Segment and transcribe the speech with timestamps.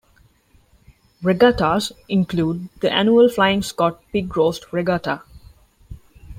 [1.21, 5.21] Regattas include the Annual Flying Scot Pig Roast Regatta.